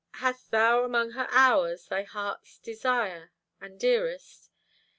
[0.13, 4.49] Hast thou among her hours thy heart's Desire and dearest?